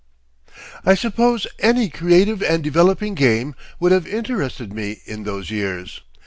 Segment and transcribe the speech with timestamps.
[0.83, 6.01] _..."I suppose any creative and developing game would have interested me in those years.